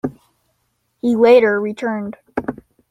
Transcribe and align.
He 1.03 1.15
later 1.15 1.61
returned. 1.61 2.17